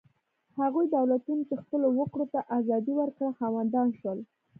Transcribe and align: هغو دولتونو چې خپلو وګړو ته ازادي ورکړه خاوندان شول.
هغو 0.59 0.81
دولتونو 0.95 1.41
چې 1.49 1.55
خپلو 1.63 1.87
وګړو 1.97 2.25
ته 2.33 2.39
ازادي 2.57 2.93
ورکړه 2.99 3.29
خاوندان 3.39 3.87
شول. 3.99 4.19